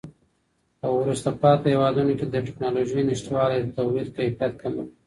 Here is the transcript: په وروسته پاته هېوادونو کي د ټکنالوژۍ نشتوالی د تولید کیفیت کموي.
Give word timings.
په 0.79 0.87
وروسته 0.99 1.29
پاته 1.41 1.65
هېوادونو 1.73 2.11
کي 2.19 2.25
د 2.27 2.35
ټکنالوژۍ 2.47 3.01
نشتوالی 3.09 3.57
د 3.61 3.67
تولید 3.79 4.07
کیفیت 4.17 4.53
کموي. 4.61 4.85